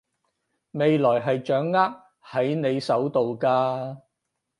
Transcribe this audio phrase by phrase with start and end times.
[0.71, 3.97] 未來係掌握喺你手度㗎